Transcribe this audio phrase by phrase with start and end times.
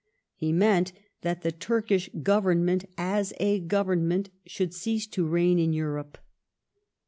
[0.33, 5.73] He meant that the Turkish Government as a gov ernment should cease to reign in
[5.73, 6.17] Europe.